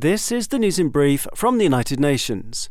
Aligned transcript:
This 0.00 0.30
is 0.30 0.46
the 0.46 0.60
news 0.60 0.78
in 0.78 0.90
brief 0.90 1.26
from 1.34 1.58
the 1.58 1.64
United 1.64 1.98
Nations. 1.98 2.68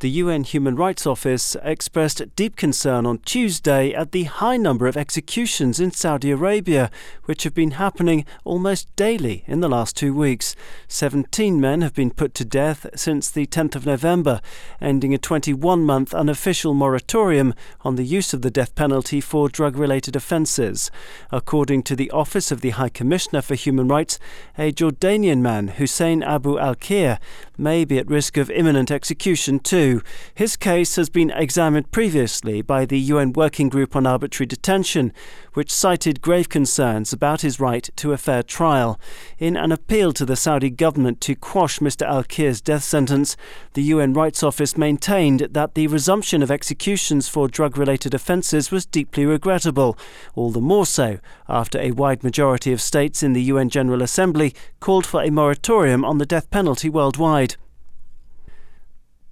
The 0.00 0.10
UN 0.10 0.44
Human 0.44 0.76
Rights 0.76 1.08
Office 1.08 1.56
expressed 1.60 2.22
deep 2.36 2.54
concern 2.54 3.04
on 3.04 3.18
Tuesday 3.18 3.92
at 3.92 4.12
the 4.12 4.24
high 4.24 4.56
number 4.56 4.86
of 4.86 4.96
executions 4.96 5.80
in 5.80 5.90
Saudi 5.90 6.30
Arabia, 6.30 6.88
which 7.24 7.42
have 7.42 7.52
been 7.52 7.72
happening 7.72 8.24
almost 8.44 8.94
daily 8.94 9.42
in 9.48 9.58
the 9.58 9.68
last 9.68 9.96
two 9.96 10.14
weeks. 10.14 10.54
17 10.86 11.60
men 11.60 11.80
have 11.80 11.94
been 11.94 12.12
put 12.12 12.32
to 12.34 12.44
death 12.44 12.86
since 12.94 13.28
the 13.28 13.44
10th 13.46 13.74
of 13.74 13.86
November, 13.86 14.40
ending 14.80 15.14
a 15.14 15.18
21 15.18 15.82
month 15.82 16.14
unofficial 16.14 16.74
moratorium 16.74 17.52
on 17.80 17.96
the 17.96 18.04
use 18.04 18.32
of 18.32 18.42
the 18.42 18.52
death 18.52 18.76
penalty 18.76 19.20
for 19.20 19.48
drug 19.48 19.76
related 19.76 20.14
offences. 20.14 20.92
According 21.32 21.82
to 21.82 21.96
the 21.96 22.12
Office 22.12 22.52
of 22.52 22.60
the 22.60 22.70
High 22.70 22.88
Commissioner 22.88 23.42
for 23.42 23.56
Human 23.56 23.88
Rights, 23.88 24.20
a 24.56 24.70
Jordanian 24.70 25.40
man, 25.40 25.66
Hussein 25.66 26.22
Abu 26.22 26.56
al 26.56 26.76
Khair, 26.76 27.18
may 27.58 27.84
be 27.84 27.98
at 27.98 28.08
risk 28.08 28.36
of 28.36 28.50
imminent 28.50 28.90
execution 28.90 29.58
too. 29.58 30.00
His 30.34 30.56
case 30.56 30.96
has 30.96 31.10
been 31.10 31.30
examined 31.30 31.90
previously 31.90 32.62
by 32.62 32.86
the 32.86 32.98
UN 32.98 33.32
Working 33.32 33.68
Group 33.68 33.96
on 33.96 34.06
Arbitrary 34.06 34.46
Detention, 34.46 35.12
which 35.54 35.72
cited 35.72 36.22
grave 36.22 36.48
concerns 36.48 37.12
about 37.12 37.40
his 37.40 37.58
right 37.58 37.90
to 37.96 38.12
a 38.12 38.16
fair 38.16 38.44
trial. 38.44 39.00
In 39.38 39.56
an 39.56 39.72
appeal 39.72 40.12
to 40.12 40.24
the 40.24 40.36
Saudi 40.36 40.70
government 40.70 41.20
to 41.22 41.34
quash 41.34 41.80
Mr 41.80 42.06
Al 42.06 42.22
Khair's 42.22 42.60
death 42.60 42.84
sentence, 42.84 43.36
the 43.72 43.82
UN 43.82 44.12
Rights 44.12 44.42
Office 44.44 44.76
maintained 44.76 45.48
that 45.50 45.74
the 45.74 45.88
resumption 45.88 46.42
of 46.42 46.50
executions 46.50 47.28
for 47.28 47.48
drug 47.48 47.76
related 47.76 48.14
offences 48.14 48.70
was 48.70 48.86
deeply 48.86 49.26
regrettable, 49.26 49.98
all 50.36 50.50
the 50.50 50.60
more 50.60 50.86
so 50.86 51.18
after 51.48 51.80
a 51.80 51.90
wide 51.90 52.22
majority 52.22 52.72
of 52.72 52.80
states 52.80 53.22
in 53.22 53.32
the 53.32 53.42
UN 53.42 53.68
General 53.68 54.02
Assembly 54.02 54.54
called 54.80 55.06
for 55.06 55.22
a 55.22 55.30
moratorium 55.30 56.04
on 56.04 56.18
the 56.18 56.26
death 56.26 56.50
penalty 56.50 56.88
worldwide. 56.88 57.47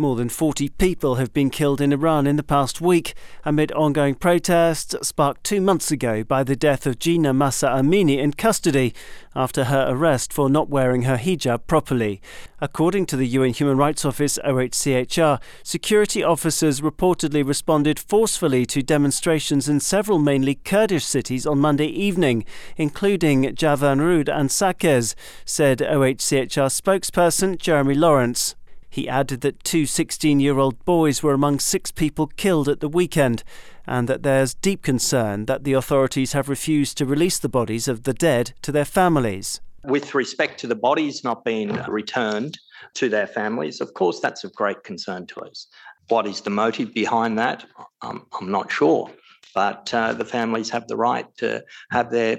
More 0.00 0.16
than 0.16 0.30
40 0.30 0.70
people 0.70 1.16
have 1.16 1.34
been 1.34 1.50
killed 1.50 1.78
in 1.78 1.92
Iran 1.92 2.26
in 2.26 2.36
the 2.36 2.42
past 2.42 2.80
week 2.80 3.12
amid 3.44 3.70
ongoing 3.72 4.14
protests 4.14 4.94
sparked 5.06 5.44
two 5.44 5.60
months 5.60 5.90
ago 5.90 6.24
by 6.24 6.42
the 6.42 6.56
death 6.56 6.86
of 6.86 6.98
Gina 6.98 7.34
Mahsa 7.34 7.66
Amini 7.66 8.16
in 8.16 8.32
custody 8.32 8.94
after 9.36 9.64
her 9.64 9.84
arrest 9.90 10.32
for 10.32 10.48
not 10.48 10.70
wearing 10.70 11.02
her 11.02 11.18
hijab 11.18 11.66
properly. 11.66 12.22
According 12.62 13.04
to 13.06 13.16
the 13.18 13.26
UN 13.26 13.52
Human 13.52 13.76
Rights 13.76 14.06
Office 14.06 14.38
OHCHR, 14.42 15.38
security 15.62 16.22
officers 16.22 16.80
reportedly 16.80 17.46
responded 17.46 17.98
forcefully 17.98 18.64
to 18.64 18.82
demonstrations 18.82 19.68
in 19.68 19.80
several 19.80 20.18
mainly 20.18 20.54
Kurdish 20.54 21.04
cities 21.04 21.44
on 21.44 21.58
Monday 21.58 21.88
evening, 21.88 22.46
including 22.78 23.42
Javanrud 23.54 24.34
and 24.34 24.48
Saqqez, 24.48 25.14
said 25.44 25.80
OHCHR 25.80 26.70
spokesperson 26.70 27.58
Jeremy 27.58 27.94
Lawrence. 27.94 28.54
He 28.90 29.08
added 29.08 29.40
that 29.42 29.62
two 29.62 29.86
16 29.86 30.40
year 30.40 30.58
old 30.58 30.84
boys 30.84 31.22
were 31.22 31.32
among 31.32 31.60
six 31.60 31.92
people 31.92 32.26
killed 32.26 32.68
at 32.68 32.80
the 32.80 32.88
weekend 32.88 33.44
and 33.86 34.08
that 34.08 34.24
there's 34.24 34.54
deep 34.54 34.82
concern 34.82 35.46
that 35.46 35.62
the 35.62 35.72
authorities 35.72 36.32
have 36.32 36.48
refused 36.48 36.98
to 36.98 37.06
release 37.06 37.38
the 37.38 37.48
bodies 37.48 37.86
of 37.86 38.02
the 38.02 38.12
dead 38.12 38.52
to 38.62 38.72
their 38.72 38.84
families. 38.84 39.60
With 39.84 40.14
respect 40.14 40.58
to 40.60 40.66
the 40.66 40.74
bodies 40.74 41.24
not 41.24 41.44
being 41.44 41.72
returned 41.88 42.58
to 42.94 43.08
their 43.08 43.26
families, 43.26 43.80
of 43.80 43.94
course, 43.94 44.20
that's 44.20 44.44
of 44.44 44.54
great 44.54 44.82
concern 44.82 45.26
to 45.28 45.40
us. 45.40 45.68
What 46.08 46.26
is 46.26 46.40
the 46.40 46.50
motive 46.50 46.92
behind 46.92 47.38
that? 47.38 47.64
I'm 48.02 48.26
not 48.42 48.70
sure. 48.70 49.10
But 49.54 49.92
uh, 49.94 50.12
the 50.12 50.24
families 50.24 50.70
have 50.70 50.86
the 50.86 50.96
right 50.96 51.26
to 51.38 51.64
have 51.90 52.10
their 52.10 52.38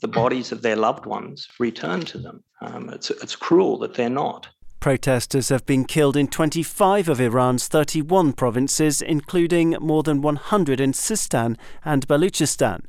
the 0.00 0.08
bodies 0.08 0.52
of 0.52 0.62
their 0.62 0.76
loved 0.76 1.04
ones 1.04 1.48
returned 1.58 2.06
to 2.08 2.18
them. 2.18 2.42
Um, 2.60 2.88
it's, 2.90 3.10
it's 3.10 3.36
cruel 3.36 3.78
that 3.78 3.94
they're 3.94 4.08
not. 4.08 4.48
Protesters 4.80 5.48
have 5.48 5.66
been 5.66 5.84
killed 5.84 6.16
in 6.16 6.28
25 6.28 7.08
of 7.08 7.20
Iran's 7.20 7.66
31 7.66 8.34
provinces, 8.34 9.02
including 9.02 9.76
more 9.80 10.02
than 10.02 10.22
100 10.22 10.80
in 10.80 10.92
Sistan 10.92 11.56
and 11.84 12.06
Baluchistan. 12.06 12.84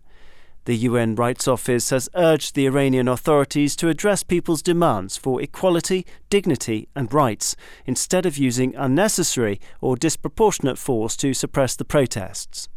The 0.66 0.76
UN 0.76 1.16
Rights 1.16 1.48
Office 1.48 1.92
has 1.92 2.10
urged 2.14 2.54
the 2.54 2.66
Iranian 2.66 3.08
authorities 3.08 3.74
to 3.78 3.88
address 3.88 4.22
people's 4.22 4.62
demands 4.62 5.16
for 5.16 5.42
equality, 5.42 6.06
dignity, 6.30 6.90
and 6.94 7.12
rights, 7.14 7.56
instead 7.86 8.26
of 8.26 8.38
using 8.38 8.76
unnecessary 8.76 9.62
or 9.80 9.96
disproportionate 9.96 10.78
force 10.78 11.16
to 11.18 11.34
suppress 11.34 11.78
the 11.78 11.86
protests. 11.86 12.68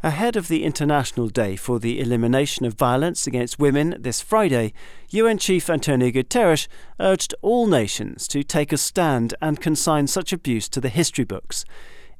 Ahead 0.00 0.36
of 0.36 0.46
the 0.46 0.62
International 0.62 1.26
Day 1.28 1.56
for 1.56 1.80
the 1.80 1.98
Elimination 1.98 2.64
of 2.64 2.74
Violence 2.74 3.26
Against 3.26 3.58
Women 3.58 3.96
this 3.98 4.20
Friday, 4.20 4.72
UN 5.08 5.38
Chief 5.38 5.68
Antonio 5.68 6.12
Guterres 6.12 6.68
urged 7.00 7.34
all 7.42 7.66
nations 7.66 8.28
to 8.28 8.44
take 8.44 8.72
a 8.72 8.76
stand 8.76 9.34
and 9.42 9.60
consign 9.60 10.06
such 10.06 10.32
abuse 10.32 10.68
to 10.68 10.80
the 10.80 10.88
history 10.88 11.24
books. 11.24 11.64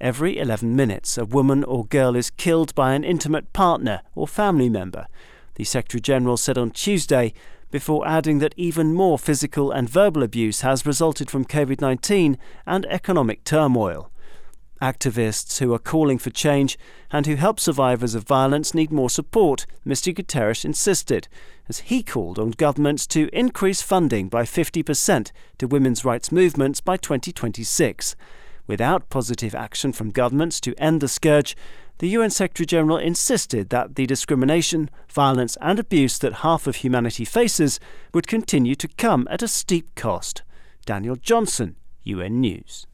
Every 0.00 0.38
11 0.38 0.74
minutes, 0.74 1.16
a 1.16 1.24
woman 1.24 1.62
or 1.62 1.86
girl 1.86 2.16
is 2.16 2.30
killed 2.30 2.74
by 2.74 2.94
an 2.94 3.04
intimate 3.04 3.52
partner 3.52 4.02
or 4.16 4.26
family 4.26 4.68
member, 4.68 5.06
the 5.54 5.62
Secretary 5.62 6.00
General 6.00 6.36
said 6.36 6.58
on 6.58 6.72
Tuesday, 6.72 7.32
before 7.70 8.08
adding 8.08 8.40
that 8.40 8.54
even 8.56 8.92
more 8.92 9.20
physical 9.20 9.70
and 9.70 9.88
verbal 9.88 10.24
abuse 10.24 10.62
has 10.62 10.84
resulted 10.84 11.30
from 11.30 11.44
COVID 11.44 11.80
19 11.80 12.38
and 12.66 12.86
economic 12.86 13.44
turmoil. 13.44 14.10
Activists 14.80 15.58
who 15.58 15.74
are 15.74 15.78
calling 15.78 16.18
for 16.18 16.30
change 16.30 16.78
and 17.10 17.26
who 17.26 17.34
help 17.34 17.58
survivors 17.58 18.14
of 18.14 18.22
violence 18.22 18.74
need 18.74 18.92
more 18.92 19.10
support, 19.10 19.66
Mr. 19.84 20.14
Guterres 20.14 20.64
insisted, 20.64 21.26
as 21.68 21.80
he 21.80 22.02
called 22.02 22.38
on 22.38 22.52
governments 22.52 23.06
to 23.08 23.28
increase 23.32 23.82
funding 23.82 24.28
by 24.28 24.44
50% 24.44 25.32
to 25.58 25.66
women's 25.66 26.04
rights 26.04 26.30
movements 26.30 26.80
by 26.80 26.96
2026. 26.96 28.14
Without 28.68 29.10
positive 29.10 29.54
action 29.54 29.92
from 29.92 30.10
governments 30.10 30.60
to 30.60 30.74
end 30.78 31.00
the 31.00 31.08
scourge, 31.08 31.56
the 31.98 32.10
UN 32.10 32.30
Secretary 32.30 32.66
General 32.66 32.98
insisted 32.98 33.70
that 33.70 33.96
the 33.96 34.06
discrimination, 34.06 34.88
violence, 35.10 35.56
and 35.60 35.80
abuse 35.80 36.18
that 36.20 36.44
half 36.44 36.68
of 36.68 36.76
humanity 36.76 37.24
faces 37.24 37.80
would 38.14 38.28
continue 38.28 38.76
to 38.76 38.86
come 38.86 39.26
at 39.28 39.42
a 39.42 39.48
steep 39.48 39.92
cost. 39.96 40.42
Daniel 40.86 41.16
Johnson, 41.16 41.74
UN 42.04 42.40
News. 42.40 42.86